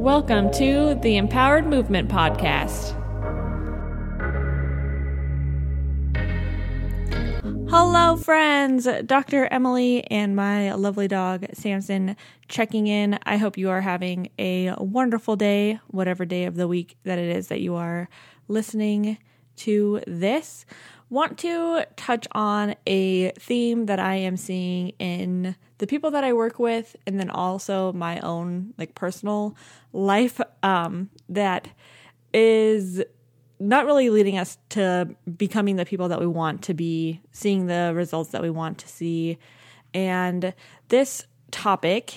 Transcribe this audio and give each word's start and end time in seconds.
Welcome 0.00 0.50
to 0.52 0.94
the 1.02 1.18
Empowered 1.18 1.66
Movement 1.66 2.08
Podcast. 2.08 2.96
Hello, 7.68 8.16
friends. 8.16 8.88
Dr. 9.04 9.44
Emily 9.50 10.02
and 10.10 10.34
my 10.34 10.72
lovely 10.72 11.06
dog, 11.06 11.44
Samson, 11.52 12.16
checking 12.48 12.86
in. 12.86 13.18
I 13.24 13.36
hope 13.36 13.58
you 13.58 13.68
are 13.68 13.82
having 13.82 14.30
a 14.38 14.72
wonderful 14.78 15.36
day, 15.36 15.78
whatever 15.88 16.24
day 16.24 16.44
of 16.46 16.54
the 16.54 16.66
week 16.66 16.96
that 17.04 17.18
it 17.18 17.36
is 17.36 17.48
that 17.48 17.60
you 17.60 17.74
are 17.74 18.08
listening 18.48 19.18
to 19.56 20.00
this. 20.06 20.64
Want 21.10 21.36
to 21.40 21.84
touch 21.96 22.26
on 22.32 22.74
a 22.86 23.32
theme 23.32 23.84
that 23.84 24.00
I 24.00 24.14
am 24.14 24.38
seeing 24.38 24.94
in 24.98 25.56
the 25.80 25.86
people 25.86 26.10
that 26.10 26.24
I 26.24 26.34
work 26.34 26.58
with, 26.58 26.94
and 27.06 27.18
then 27.18 27.30
also 27.30 27.90
my 27.94 28.20
own 28.20 28.74
like 28.76 28.94
personal 28.94 29.56
life 29.94 30.38
um, 30.62 31.08
that 31.30 31.68
is 32.34 33.02
not 33.58 33.86
really 33.86 34.10
leading 34.10 34.36
us 34.36 34.58
to 34.70 35.08
becoming 35.38 35.76
the 35.76 35.86
people 35.86 36.08
that 36.08 36.20
we 36.20 36.26
want 36.26 36.62
to 36.64 36.74
be, 36.74 37.22
seeing 37.32 37.66
the 37.66 37.92
results 37.94 38.30
that 38.30 38.42
we 38.42 38.50
want 38.50 38.76
to 38.78 38.88
see. 38.88 39.38
And 39.94 40.52
this 40.88 41.26
topic 41.50 42.14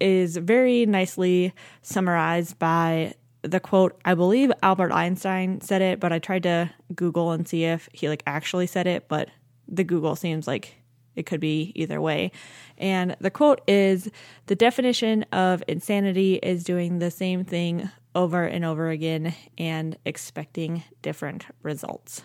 is 0.00 0.36
very 0.36 0.84
nicely 0.84 1.54
summarized 1.82 2.58
by 2.58 3.14
the 3.42 3.60
quote 3.60 3.98
i 4.04 4.14
believe 4.14 4.50
albert 4.62 4.92
einstein 4.92 5.60
said 5.60 5.80
it 5.80 6.00
but 6.00 6.12
i 6.12 6.18
tried 6.18 6.42
to 6.42 6.68
google 6.94 7.30
and 7.30 7.48
see 7.48 7.64
if 7.64 7.88
he 7.92 8.08
like 8.08 8.22
actually 8.26 8.66
said 8.66 8.86
it 8.86 9.08
but 9.08 9.28
the 9.68 9.84
google 9.84 10.14
seems 10.16 10.46
like 10.46 10.74
it 11.18 11.26
could 11.26 11.40
be 11.40 11.72
either 11.74 12.00
way. 12.00 12.30
And 12.78 13.16
the 13.20 13.30
quote 13.30 13.60
is 13.66 14.08
The 14.46 14.54
definition 14.54 15.24
of 15.32 15.62
insanity 15.66 16.36
is 16.36 16.64
doing 16.64 17.00
the 17.00 17.10
same 17.10 17.44
thing 17.44 17.90
over 18.14 18.44
and 18.44 18.64
over 18.64 18.88
again 18.88 19.34
and 19.58 19.98
expecting 20.04 20.84
different 21.02 21.46
results. 21.62 22.22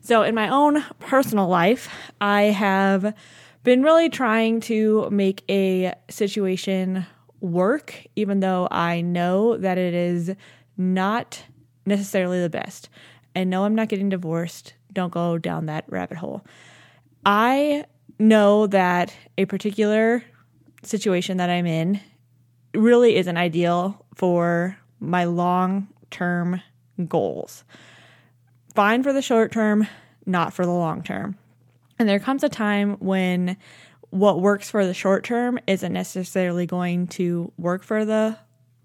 So, 0.00 0.22
in 0.22 0.34
my 0.34 0.48
own 0.48 0.82
personal 1.00 1.48
life, 1.48 1.90
I 2.20 2.42
have 2.42 3.14
been 3.62 3.82
really 3.82 4.08
trying 4.08 4.60
to 4.60 5.10
make 5.10 5.42
a 5.50 5.92
situation 6.08 7.04
work, 7.40 8.06
even 8.16 8.40
though 8.40 8.68
I 8.70 9.00
know 9.00 9.56
that 9.56 9.76
it 9.76 9.92
is 9.92 10.32
not 10.76 11.42
necessarily 11.84 12.40
the 12.40 12.48
best. 12.48 12.88
And 13.34 13.50
no, 13.50 13.64
I'm 13.64 13.74
not 13.74 13.88
getting 13.88 14.08
divorced. 14.08 14.74
Don't 14.92 15.12
go 15.12 15.38
down 15.38 15.66
that 15.66 15.84
rabbit 15.88 16.18
hole. 16.18 16.44
I 17.24 17.84
know 18.20 18.66
that 18.68 19.12
a 19.38 19.46
particular 19.46 20.22
situation 20.82 21.38
that 21.38 21.50
I'm 21.50 21.66
in 21.66 22.00
really 22.74 23.16
isn't 23.16 23.36
ideal 23.36 24.04
for 24.14 24.76
my 25.00 25.24
long 25.24 25.88
term 26.10 26.60
goals. 27.08 27.64
Fine 28.74 29.02
for 29.02 29.12
the 29.12 29.22
short 29.22 29.50
term, 29.50 29.86
not 30.26 30.52
for 30.52 30.64
the 30.64 30.72
long 30.72 31.02
term. 31.02 31.36
And 31.98 32.08
there 32.08 32.20
comes 32.20 32.44
a 32.44 32.48
time 32.48 32.96
when 33.00 33.56
what 34.10 34.40
works 34.40 34.70
for 34.70 34.86
the 34.86 34.94
short 34.94 35.24
term 35.24 35.58
isn't 35.66 35.92
necessarily 35.92 36.66
going 36.66 37.06
to 37.08 37.52
work 37.56 37.82
for 37.82 38.04
the 38.04 38.36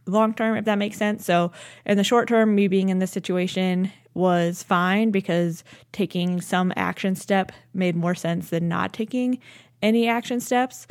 long 0.05 0.33
term, 0.33 0.57
if 0.57 0.65
that 0.65 0.77
makes 0.77 0.97
sense. 0.97 1.25
So, 1.25 1.51
in 1.85 1.97
the 1.97 2.03
short 2.03 2.27
term, 2.27 2.55
me 2.55 2.67
being 2.67 2.89
in 2.89 2.99
this 2.99 3.11
situation 3.11 3.91
was 4.13 4.63
fine 4.63 5.11
because 5.11 5.63
taking 5.91 6.41
some 6.41 6.71
action 6.75 7.15
step 7.15 7.51
made 7.73 7.95
more 7.95 8.15
sense 8.15 8.49
than 8.49 8.67
not 8.67 8.93
taking 8.93 9.39
any 9.81 10.07
action 10.07 10.39
steps. 10.39 10.87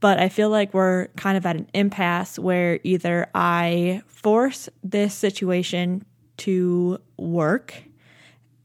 But 0.00 0.20
I 0.20 0.28
feel 0.28 0.48
like 0.48 0.72
we're 0.72 1.08
kind 1.16 1.36
of 1.36 1.44
at 1.44 1.56
an 1.56 1.68
impasse 1.74 2.38
where 2.38 2.78
either 2.84 3.28
I 3.34 4.02
force 4.06 4.68
this 4.84 5.12
situation 5.12 6.04
to 6.38 7.00
work, 7.16 7.74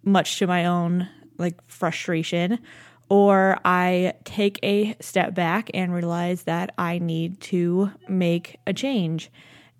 much 0.03 0.37
to 0.39 0.47
my 0.47 0.65
own 0.65 1.09
like 1.39 1.59
frustration, 1.67 2.59
or 3.09 3.57
I 3.65 4.13
take 4.25 4.59
a 4.63 4.95
step 4.99 5.33
back 5.33 5.71
and 5.73 5.93
realize 5.93 6.43
that 6.43 6.71
I 6.77 6.99
need 6.99 7.41
to 7.41 7.91
make 8.07 8.57
a 8.67 8.73
change. 8.73 9.31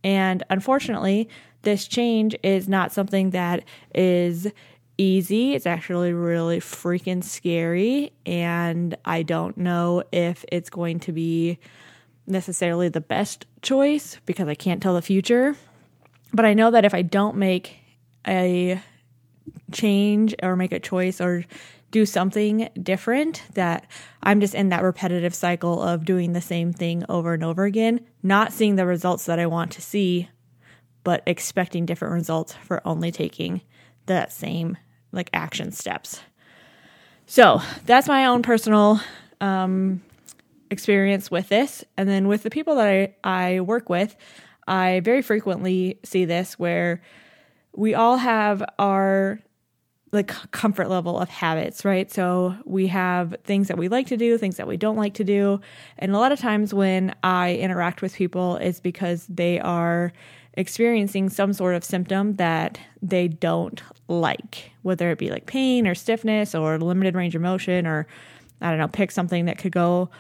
And 0.04 0.44
unfortunately, 0.50 1.30
this 1.62 1.88
change 1.88 2.36
is 2.44 2.68
not 2.68 2.92
something 2.92 3.32
that 3.32 3.64
is 3.96 4.48
easy. 4.98 5.54
It's 5.54 5.66
actually 5.66 6.14
really 6.14 6.60
freaking 6.60 7.24
scary. 7.24 8.12
And 8.26 8.96
I 9.06 9.24
don't 9.24 9.58
know 9.58 10.04
if 10.12 10.46
it's 10.52 10.70
going 10.70 11.00
to 11.02 11.12
be 11.12 11.58
necessarily 12.28 12.90
the 12.90 13.02
best 13.02 13.46
choice 13.62 14.18
because 14.26 14.48
I 14.48 14.56
can't 14.56 14.82
tell 14.82 14.94
the 14.94 15.02
future. 15.02 15.56
But 16.34 16.46
I 16.46 16.54
know 16.54 16.72
that 16.72 16.86
if 16.86 16.94
I 16.94 17.02
don't 17.02 17.38
make 17.38 17.78
a 18.28 18.82
change 19.72 20.36
or 20.42 20.56
make 20.56 20.72
a 20.72 20.80
choice 20.80 21.20
or 21.20 21.46
do 21.92 22.06
something 22.06 22.70
different 22.82 23.44
that 23.54 23.86
I'm 24.24 24.42
just 24.42 24.56
in 24.56 24.70
that 24.70 24.84
repetitive 24.84 25.36
cycle 25.36 25.82
of 25.82 26.06
doing 26.06 26.34
the 26.34 26.42
same 26.42 26.74
thing 26.74 27.04
over 27.08 27.34
and 27.36 27.44
over 27.44 27.66
again, 27.66 28.02
not 28.24 28.52
seeing 28.52 28.76
the 28.76 28.86
results 28.86 29.26
that 29.26 29.40
I 29.40 29.46
want 29.46 29.72
to 29.74 29.82
see, 29.82 30.28
but 31.04 31.22
expecting 31.28 31.86
different 31.86 32.16
results 32.16 32.54
for 32.54 32.82
only 32.86 33.12
taking 33.12 33.62
that 34.08 34.34
same 34.34 34.78
like 35.12 35.30
action 35.34 35.72
steps. 35.72 36.20
So 37.28 37.62
that's 37.86 38.08
my 38.08 38.26
own 38.26 38.42
personal 38.42 39.00
um, 39.40 40.02
experience 40.72 41.30
with 41.30 41.50
this. 41.50 41.84
And 41.96 42.10
then 42.10 42.28
with 42.28 42.44
the 42.44 42.50
people 42.50 42.76
that 42.76 42.88
I, 42.88 43.14
I 43.24 43.60
work 43.62 43.88
with, 43.88 44.16
I 44.68 45.02
very 45.02 45.22
frequently 45.22 46.00
see 46.04 46.26
this 46.26 46.58
where 46.58 47.02
we 47.76 47.94
all 47.94 48.18
have 48.18 48.64
our 48.80 49.40
like 50.12 50.28
comfort 50.52 50.90
level 50.90 51.20
of 51.20 51.28
habits, 51.28 51.84
right? 51.84 52.12
So 52.12 52.56
we 52.66 52.88
have 52.88 53.36
things 53.44 53.68
that 53.68 53.78
we 53.78 53.88
like 53.88 54.06
to 54.08 54.18
do, 54.18 54.38
things 54.38 54.58
that 54.58 54.68
we 54.68 54.78
don't 54.78 54.96
like 54.96 55.16
to 55.16 55.24
do. 55.24 55.60
And 55.98 56.14
a 56.14 56.20
lot 56.20 56.32
of 56.32 56.40
times 56.40 56.72
when 56.72 57.16
I 57.24 57.56
interact 57.56 58.04
with 58.04 58.16
people 58.16 58.58
it's 58.58 58.80
because 58.80 59.26
they 59.28 59.60
are 59.60 60.14
experiencing 60.54 61.30
some 61.30 61.52
sort 61.52 61.74
of 61.74 61.84
symptom 61.84 62.36
that 62.36 62.80
they 63.02 63.28
don't 63.28 63.82
like, 64.08 64.72
whether 64.84 65.10
it 65.10 65.18
be 65.18 65.32
like 65.32 65.48
pain 65.48 65.88
or 65.88 65.96
stiffness 65.96 66.54
or 66.54 66.78
limited 66.78 67.16
range 67.16 67.34
of 67.34 67.42
motion 67.42 67.88
or 67.88 68.06
I 68.62 68.70
don't 68.70 68.78
know, 68.78 68.88
pick 68.88 69.10
something 69.10 69.46
that 69.46 69.58
could 69.58 69.72
go 69.72 70.12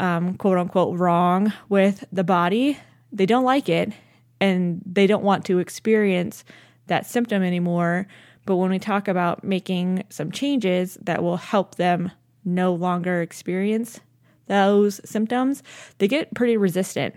um, 0.00 0.36
quote 0.38 0.56
unquote 0.56 0.98
wrong 0.98 1.52
with 1.68 2.02
the 2.10 2.24
body. 2.24 2.78
They 3.12 3.26
don't 3.26 3.44
like 3.44 3.68
it 3.68 3.92
and 4.40 4.80
they 4.86 5.06
don't 5.06 5.22
want 5.22 5.44
to 5.46 5.58
experience 5.58 6.44
that 6.86 7.06
symptom 7.06 7.42
anymore 7.42 8.06
but 8.46 8.56
when 8.56 8.70
we 8.70 8.78
talk 8.78 9.08
about 9.08 9.42
making 9.42 10.04
some 10.10 10.30
changes 10.30 10.98
that 11.02 11.22
will 11.22 11.36
help 11.36 11.76
them 11.76 12.10
no 12.44 12.74
longer 12.74 13.22
experience 13.22 14.00
those 14.46 15.00
symptoms, 15.08 15.62
they 15.98 16.08
get 16.08 16.34
pretty 16.34 16.56
resistant. 16.56 17.14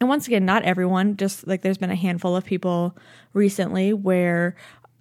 And 0.00 0.08
once 0.08 0.26
again, 0.26 0.44
not 0.44 0.62
everyone, 0.64 1.16
just 1.16 1.46
like 1.46 1.62
there's 1.62 1.78
been 1.78 1.90
a 1.90 1.96
handful 1.96 2.36
of 2.36 2.44
people 2.44 2.96
recently 3.32 3.92
where 3.92 4.56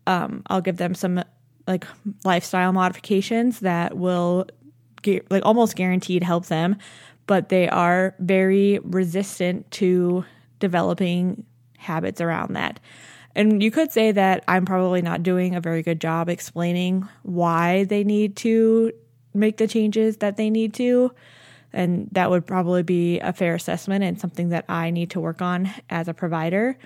um, 0.07 0.43
I'll 0.47 0.61
give 0.61 0.77
them 0.77 0.95
some 0.95 1.23
like 1.67 1.85
lifestyle 2.23 2.71
modifications 2.73 3.59
that 3.59 3.97
will 3.97 4.47
get, 5.01 5.29
like 5.29 5.45
almost 5.45 5.75
guaranteed 5.75 6.23
help 6.23 6.47
them, 6.47 6.77
but 7.27 7.49
they 7.49 7.69
are 7.69 8.15
very 8.19 8.79
resistant 8.79 9.69
to 9.71 10.25
developing 10.59 11.45
habits 11.77 12.19
around 12.19 12.53
that. 12.55 12.79
And 13.35 13.61
you 13.61 13.71
could 13.71 13.91
say 13.91 14.11
that 14.11 14.43
I'm 14.47 14.65
probably 14.65 15.01
not 15.01 15.23
doing 15.23 15.55
a 15.55 15.61
very 15.61 15.83
good 15.83 16.01
job 16.01 16.29
explaining 16.29 17.07
why 17.23 17.83
they 17.85 18.03
need 18.03 18.35
to 18.37 18.91
make 19.33 19.57
the 19.57 19.67
changes 19.67 20.17
that 20.17 20.37
they 20.37 20.49
need 20.49 20.73
to. 20.75 21.13
And 21.71 22.09
that 22.13 22.29
would 22.29 22.47
probably 22.47 22.83
be 22.83 23.19
a 23.19 23.31
fair 23.31 23.53
assessment 23.53 24.03
and 24.03 24.19
something 24.19 24.49
that 24.49 24.65
I 24.67 24.89
need 24.89 25.11
to 25.11 25.19
work 25.19 25.41
on 25.41 25.69
as 25.89 26.07
a 26.07 26.13
provider. 26.13 26.77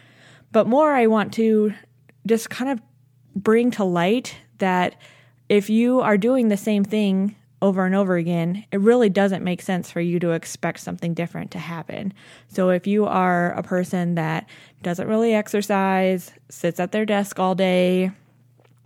But 0.51 0.67
more, 0.67 0.91
I 0.91 1.07
want 1.07 1.33
to 1.35 1.73
just 2.25 2.49
kind 2.49 2.71
of 2.71 2.81
bring 3.35 3.71
to 3.71 3.83
light 3.83 4.35
that 4.57 4.95
if 5.49 5.69
you 5.69 6.01
are 6.01 6.17
doing 6.17 6.49
the 6.49 6.57
same 6.57 6.83
thing 6.83 7.35
over 7.63 7.85
and 7.85 7.95
over 7.95 8.17
again, 8.17 8.65
it 8.73 8.81
really 8.81 9.09
doesn't 9.09 9.41
make 9.41 9.61
sense 9.61 9.89
for 9.89 10.01
you 10.01 10.19
to 10.19 10.31
expect 10.31 10.81
something 10.81 11.13
different 11.13 11.49
to 11.51 11.57
happen. 11.57 12.13
So 12.49 12.71
if 12.71 12.85
you 12.85 13.05
are 13.05 13.53
a 13.53 13.63
person 13.63 14.15
that 14.15 14.49
doesn't 14.81 15.07
really 15.07 15.33
exercise, 15.33 16.33
sits 16.49 16.81
at 16.81 16.91
their 16.91 17.05
desk 17.05 17.39
all 17.39 17.55
day, 17.55 18.11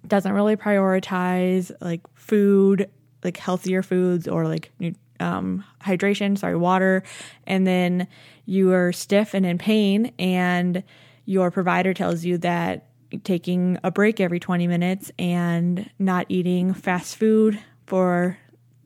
doesn't 0.06 0.32
really 0.32 0.56
prioritize 0.56 1.72
like 1.82 2.02
food, 2.14 2.88
like 3.24 3.38
healthier 3.38 3.82
foods 3.82 4.28
or 4.28 4.48
like 4.48 4.72
um, 5.20 5.64
hydration, 5.82 6.38
sorry, 6.38 6.56
water, 6.56 7.02
and 7.48 7.66
then 7.66 8.08
you 8.46 8.72
are 8.74 8.94
stiff 8.94 9.34
and 9.34 9.44
in 9.44 9.58
pain, 9.58 10.14
and 10.20 10.84
your 11.26 11.50
provider 11.50 11.96
tells 11.96 12.24
you 12.24 12.38
that 12.38 12.86
taking 13.24 13.80
a 13.84 13.90
break 13.90 14.20
every 14.20 14.40
20 14.40 14.68
minutes 14.68 15.12
and 15.18 15.90
not 15.98 16.28
eating 16.30 16.76
fast 16.76 17.16
food 17.16 17.60
for 17.88 18.38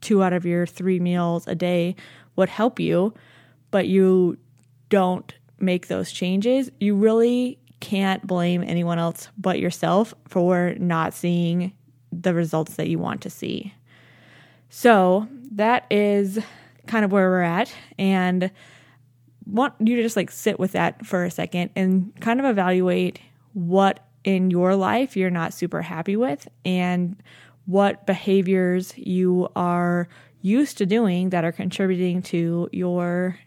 two 0.02 0.24
out 0.24 0.34
of 0.34 0.46
your 0.46 0.66
three 0.66 1.00
meals 1.00 1.48
a 1.48 1.56
day 1.56 1.96
would 2.36 2.50
help 2.50 2.80
you, 2.80 3.14
but 3.70 3.88
you 3.88 4.38
don't 4.90 5.34
make 5.60 5.88
those 5.88 6.12
changes, 6.12 6.72
you 6.80 6.96
really 6.96 7.58
can't 7.80 8.26
blame 8.26 8.64
anyone 8.64 9.00
else 9.00 9.30
but 9.38 9.60
yourself 9.60 10.14
for 10.28 10.76
not 10.78 11.14
seeing 11.14 11.74
the 12.12 12.34
results 12.34 12.76
that 12.76 12.88
you 12.88 13.00
want 13.00 13.22
to 13.22 13.30
see. 13.30 13.74
So 14.70 15.28
that 15.54 15.86
is 15.90 16.40
kind 16.88 17.06
of 17.06 17.12
where 17.12 17.30
we're 17.30 17.42
at. 17.42 17.74
And 17.98 18.52
want 19.46 19.74
you 19.80 19.96
to 19.96 20.04
just 20.04 20.16
like 20.16 20.32
sit 20.32 20.60
with 20.60 20.74
that 20.74 21.06
for 21.06 21.24
a 21.24 21.32
second 21.32 21.72
and 21.76 22.14
kind 22.22 22.40
of 22.40 22.46
evaluate 22.46 23.20
what 23.54 24.06
in 24.24 24.52
your 24.52 24.76
life 24.76 25.18
you're 25.18 25.32
not 25.32 25.54
super 25.54 25.82
happy 25.82 26.16
with 26.16 26.48
and 26.64 27.22
what 27.66 28.06
behaviors 28.06 28.94
you 28.98 29.48
are 29.56 30.08
used 30.42 30.78
to 30.80 30.86
doing 30.86 31.30
that 31.30 31.44
are 31.44 31.52
contributing 31.52 32.22
to 32.22 32.68
your 32.72 33.38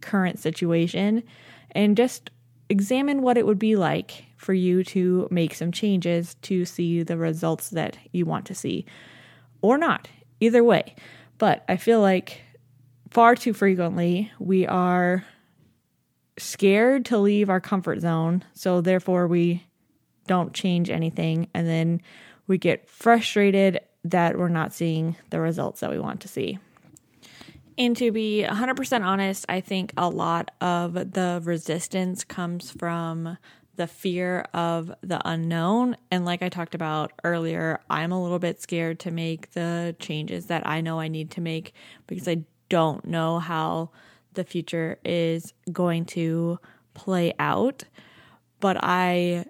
current 0.00 0.38
situation 0.38 1.22
and 1.70 1.96
just 1.96 2.30
examine 2.68 3.22
what 3.22 3.38
it 3.38 3.46
would 3.46 3.58
be 3.58 3.76
like 3.76 4.24
for 4.36 4.52
you 4.52 4.82
to 4.82 5.28
make 5.30 5.54
some 5.54 5.72
changes 5.72 6.34
to 6.42 6.64
see 6.64 7.02
the 7.02 7.16
results 7.16 7.70
that 7.70 7.96
you 8.12 8.26
want 8.26 8.46
to 8.46 8.54
see 8.54 8.84
or 9.62 9.78
not. 9.78 10.08
Either 10.40 10.64
way. 10.64 10.94
But 11.38 11.64
I 11.68 11.76
feel 11.76 12.00
like 12.00 12.42
far 13.10 13.34
too 13.34 13.52
frequently 13.52 14.32
we 14.38 14.66
are 14.66 15.24
scared 16.38 17.04
to 17.06 17.18
leave 17.18 17.50
our 17.50 17.60
comfort 17.60 18.00
zone. 18.00 18.42
So 18.54 18.80
therefore, 18.80 19.26
we 19.26 19.64
don't 20.26 20.52
change 20.52 20.90
anything. 20.90 21.48
And 21.54 21.68
then 21.68 22.02
we 22.46 22.58
get 22.58 22.88
frustrated 22.88 23.80
that 24.04 24.36
we're 24.36 24.48
not 24.48 24.72
seeing 24.72 25.16
the 25.30 25.40
results 25.40 25.80
that 25.80 25.90
we 25.90 25.98
want 25.98 26.20
to 26.22 26.28
see. 26.28 26.58
And 27.78 27.96
to 27.96 28.12
be 28.12 28.44
100% 28.46 29.04
honest, 29.04 29.46
I 29.48 29.60
think 29.60 29.92
a 29.96 30.08
lot 30.08 30.50
of 30.60 30.92
the 30.92 31.40
resistance 31.42 32.24
comes 32.24 32.70
from 32.70 33.38
the 33.76 33.86
fear 33.86 34.46
of 34.52 34.92
the 35.00 35.20
unknown. 35.24 35.96
And 36.10 36.24
like 36.24 36.42
I 36.42 36.50
talked 36.50 36.74
about 36.74 37.12
earlier, 37.24 37.80
I'm 37.88 38.12
a 38.12 38.22
little 38.22 38.38
bit 38.38 38.60
scared 38.60 39.00
to 39.00 39.10
make 39.10 39.52
the 39.52 39.96
changes 39.98 40.46
that 40.46 40.66
I 40.66 40.82
know 40.82 41.00
I 41.00 41.08
need 41.08 41.30
to 41.32 41.40
make 41.40 41.72
because 42.06 42.28
I 42.28 42.44
don't 42.68 43.04
know 43.06 43.38
how 43.38 43.90
the 44.34 44.44
future 44.44 44.98
is 45.04 45.54
going 45.72 46.04
to 46.06 46.58
play 46.94 47.32
out. 47.38 47.84
But 48.60 48.76
I 48.82 49.46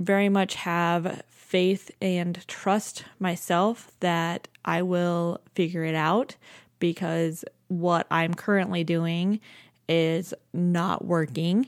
very 0.00 0.28
much 0.28 0.54
have 0.56 1.22
faith 1.28 1.90
and 2.00 2.46
trust 2.48 3.04
myself 3.18 3.92
that 4.00 4.48
I 4.64 4.82
will 4.82 5.40
figure 5.54 5.84
it 5.84 5.94
out 5.94 6.36
because 6.78 7.44
what 7.68 8.06
I'm 8.10 8.34
currently 8.34 8.82
doing 8.82 9.40
is 9.88 10.32
not 10.52 11.04
working. 11.04 11.66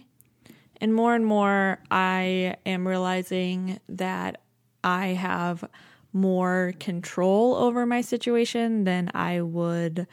And 0.81 0.94
more 0.94 1.14
and 1.14 1.26
more, 1.26 1.79
I 1.90 2.56
am 2.64 2.88
realizing 2.88 3.79
that 3.88 4.40
I 4.82 5.08
have 5.08 5.64
more 6.12 6.75
control 6.81 7.55
over 7.55 7.87
my 7.87 8.00
situation 8.00 8.84
than 8.84 9.11
I 9.14 9.43
would 9.43 10.06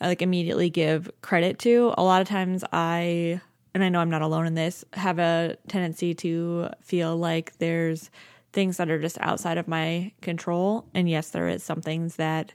like 0.00 0.22
immediately 0.22 0.70
give 0.70 1.10
credit 1.22 1.58
to. 1.60 1.92
A 1.98 2.02
lot 2.02 2.22
of 2.22 2.28
times 2.28 2.64
I 2.72 3.40
and 3.78 3.84
I 3.84 3.88
know 3.88 4.00
I'm 4.00 4.10
not 4.10 4.22
alone 4.22 4.46
in 4.46 4.54
this, 4.54 4.84
have 4.94 5.18
a 5.18 5.56
tendency 5.68 6.14
to 6.14 6.70
feel 6.82 7.16
like 7.16 7.56
there's 7.58 8.10
things 8.52 8.76
that 8.78 8.90
are 8.90 9.00
just 9.00 9.18
outside 9.20 9.58
of 9.58 9.68
my 9.68 10.12
control. 10.20 10.86
And 10.94 11.08
yes, 11.08 11.30
there 11.30 11.48
is 11.48 11.62
some 11.62 11.80
things 11.80 12.16
that 12.16 12.52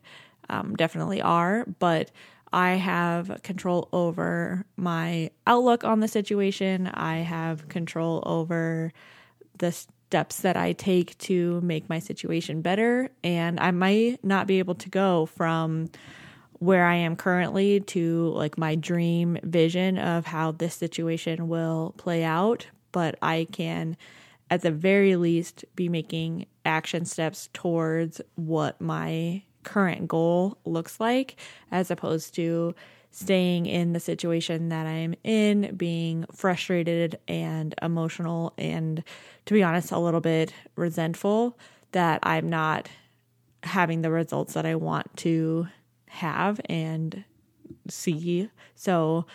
um, 0.49 0.75
definitely 0.75 1.21
are, 1.21 1.65
but 1.79 2.11
I 2.51 2.71
have 2.71 3.41
control 3.43 3.89
over 3.93 4.65
my 4.75 5.31
outlook 5.47 5.83
on 5.83 6.01
the 6.01 6.07
situation. 6.07 6.87
I 6.87 7.17
have 7.17 7.67
control 7.67 8.21
over 8.25 8.91
the 9.57 9.71
steps 9.71 10.41
that 10.41 10.55
I 10.55 10.73
take 10.73 11.17
to 11.19 11.61
make 11.61 11.89
my 11.89 11.97
situation 11.97 12.61
better. 12.61 13.09
And 13.23 13.59
I 13.59 13.71
might 13.71 14.23
not 14.23 14.45
be 14.45 14.59
able 14.59 14.75
to 14.75 14.89
go 14.89 15.25
from 15.25 15.89
where 16.63 16.85
I 16.85 16.95
am 16.95 17.17
currently 17.17 17.81
to 17.81 18.29
like 18.29 18.57
my 18.57 18.75
dream 18.75 19.37
vision 19.43 19.97
of 19.97 20.25
how 20.25 20.51
this 20.53 20.73
situation 20.73 21.49
will 21.49 21.93
play 21.97 22.23
out, 22.23 22.67
but 22.93 23.15
I 23.21 23.47
can 23.51 23.97
at 24.49 24.61
the 24.61 24.71
very 24.71 25.17
least 25.17 25.65
be 25.75 25.89
making 25.89 26.45
action 26.63 27.03
steps 27.03 27.49
towards 27.51 28.21
what 28.35 28.79
my 28.79 29.43
current 29.63 30.07
goal 30.07 30.57
looks 30.63 31.01
like 31.01 31.35
as 31.69 31.91
opposed 31.91 32.33
to 32.35 32.73
staying 33.11 33.65
in 33.65 33.91
the 33.91 33.99
situation 33.99 34.69
that 34.69 34.87
I'm 34.87 35.15
in, 35.23 35.75
being 35.75 36.25
frustrated 36.31 37.19
and 37.27 37.75
emotional, 37.81 38.53
and 38.57 39.03
to 39.45 39.53
be 39.53 39.63
honest, 39.63 39.91
a 39.91 39.99
little 39.99 40.21
bit 40.21 40.53
resentful 40.77 41.57
that 41.91 42.19
I'm 42.23 42.47
not 42.47 42.87
having 43.63 44.01
the 44.01 44.11
results 44.11 44.53
that 44.53 44.65
I 44.65 44.75
want 44.75 45.15
to 45.17 45.67
have 46.13 46.61
and 46.65 47.23
see. 47.89 48.49
So, 48.75 49.25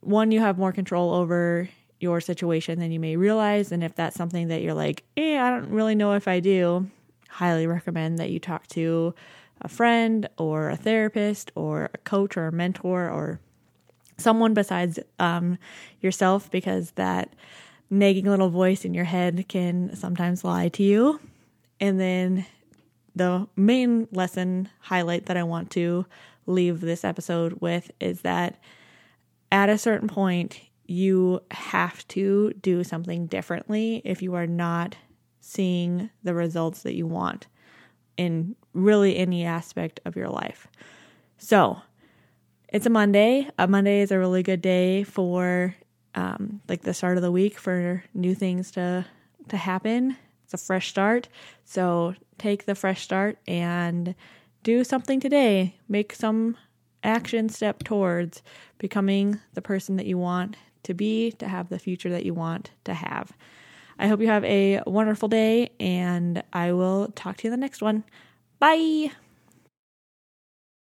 one, 0.00 0.32
you 0.32 0.40
have 0.40 0.58
more 0.58 0.72
control 0.72 1.12
over 1.14 1.68
your 2.00 2.20
situation 2.20 2.78
than 2.80 2.90
you 2.90 2.98
may 2.98 3.16
realize. 3.16 3.70
And 3.70 3.84
if 3.84 3.94
that's 3.94 4.16
something 4.16 4.48
that 4.48 4.62
you're 4.62 4.74
like, 4.74 5.04
eh, 5.16 5.38
I 5.38 5.50
don't 5.50 5.68
really 5.68 5.94
know 5.94 6.14
if 6.14 6.26
I 6.26 6.40
do, 6.40 6.90
highly 7.28 7.66
recommend 7.66 8.18
that 8.18 8.30
you 8.30 8.40
talk 8.40 8.66
to 8.68 9.14
a 9.60 9.68
friend 9.68 10.28
or 10.38 10.70
a 10.70 10.76
therapist 10.76 11.52
or 11.54 11.90
a 11.94 11.98
coach 11.98 12.36
or 12.36 12.46
a 12.48 12.52
mentor 12.52 13.08
or 13.08 13.38
someone 14.16 14.54
besides 14.54 14.98
um, 15.18 15.58
yourself 16.00 16.50
because 16.50 16.92
that 16.92 17.34
nagging 17.90 18.24
little 18.24 18.50
voice 18.50 18.84
in 18.84 18.94
your 18.94 19.04
head 19.04 19.44
can 19.48 19.94
sometimes 19.94 20.42
lie 20.42 20.68
to 20.70 20.82
you. 20.82 21.20
And 21.78 22.00
then 22.00 22.46
the 23.14 23.46
main 23.56 24.08
lesson 24.12 24.68
highlight 24.80 25.26
that 25.26 25.36
I 25.36 25.42
want 25.42 25.70
to 25.72 26.06
leave 26.46 26.80
this 26.80 27.04
episode 27.04 27.58
with 27.60 27.90
is 28.00 28.22
that 28.22 28.58
at 29.50 29.68
a 29.68 29.78
certain 29.78 30.08
point, 30.08 30.60
you 30.86 31.40
have 31.50 32.06
to 32.08 32.52
do 32.60 32.82
something 32.82 33.26
differently 33.26 34.02
if 34.04 34.22
you 34.22 34.34
are 34.34 34.46
not 34.46 34.96
seeing 35.40 36.10
the 36.22 36.34
results 36.34 36.82
that 36.82 36.94
you 36.94 37.06
want 37.06 37.46
in 38.16 38.56
really 38.72 39.16
any 39.16 39.44
aspect 39.44 40.00
of 40.04 40.16
your 40.16 40.28
life. 40.28 40.68
So, 41.38 41.80
it's 42.68 42.86
a 42.86 42.90
Monday. 42.90 43.48
A 43.58 43.68
Monday 43.68 44.00
is 44.00 44.10
a 44.10 44.18
really 44.18 44.42
good 44.42 44.62
day 44.62 45.02
for 45.04 45.74
um, 46.14 46.62
like 46.68 46.82
the 46.82 46.94
start 46.94 47.16
of 47.18 47.22
the 47.22 47.30
week 47.30 47.58
for 47.58 48.02
new 48.14 48.34
things 48.34 48.70
to 48.72 49.04
to 49.48 49.56
happen. 49.56 50.16
It's 50.52 50.62
a 50.62 50.66
fresh 50.66 50.88
start. 50.88 51.28
So 51.64 52.14
take 52.36 52.66
the 52.66 52.74
fresh 52.74 53.02
start 53.02 53.38
and 53.46 54.14
do 54.62 54.84
something 54.84 55.18
today. 55.18 55.76
Make 55.88 56.14
some 56.14 56.56
action 57.02 57.48
step 57.48 57.82
towards 57.84 58.42
becoming 58.78 59.40
the 59.54 59.62
person 59.62 59.96
that 59.96 60.06
you 60.06 60.18
want 60.18 60.56
to 60.82 60.94
be, 60.94 61.32
to 61.32 61.48
have 61.48 61.68
the 61.68 61.78
future 61.78 62.10
that 62.10 62.26
you 62.26 62.34
want 62.34 62.70
to 62.84 62.92
have. 62.92 63.32
I 63.98 64.08
hope 64.08 64.20
you 64.20 64.26
have 64.26 64.44
a 64.44 64.82
wonderful 64.86 65.28
day, 65.28 65.70
and 65.80 66.42
I 66.52 66.72
will 66.72 67.08
talk 67.14 67.38
to 67.38 67.44
you 67.44 67.52
in 67.52 67.58
the 67.58 67.64
next 67.64 67.80
one. 67.80 68.04
Bye. 68.58 69.12